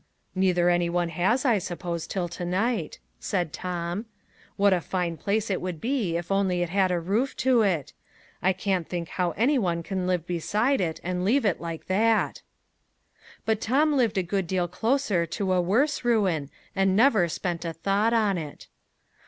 "Neither 0.33 0.69
any 0.71 0.89
one 0.89 1.09
has, 1.09 1.45
I 1.45 1.59
suppose, 1.59 2.07
till 2.07 2.27
to 2.29 2.43
night," 2.43 2.97
said 3.19 3.53
Tom. 3.53 4.07
"What 4.55 4.73
a 4.73 4.81
fine 4.81 5.15
place 5.15 5.51
it 5.51 5.61
would 5.61 5.79
be 5.79 6.17
if 6.17 6.31
only 6.31 6.63
it 6.63 6.69
had 6.69 6.89
a 6.89 6.99
roof 6.99 7.37
to 7.45 7.61
it! 7.61 7.93
I 8.41 8.51
can't 8.51 8.89
think 8.89 9.09
how 9.09 9.29
any 9.37 9.59
one 9.59 9.83
can 9.83 10.07
live 10.07 10.25
beside 10.25 10.81
it 10.81 10.99
and 11.03 11.23
leave 11.23 11.45
it 11.45 11.61
like 11.61 11.85
that!" 11.85 12.41
But 13.45 13.61
Tom 13.61 13.93
lived 13.93 14.17
a 14.17 14.23
good 14.23 14.47
deal 14.47 14.67
closer 14.67 15.27
to 15.27 15.53
a 15.53 15.61
worse 15.61 16.03
ruin, 16.03 16.49
and 16.75 16.95
never 16.95 17.29
spent 17.29 17.63
a 17.63 17.71
thought 17.71 18.11
on 18.11 18.39
it. 18.39 18.65